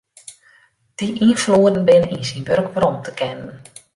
Dy 1.01 1.09
ynfloeden 1.25 1.85
binne 1.89 2.11
yn 2.15 2.25
syn 2.29 2.47
wurk 2.49 2.69
werom 2.75 2.97
te 3.05 3.11
kennen. 3.19 3.57